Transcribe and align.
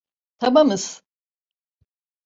Tamamız. 0.39 1.03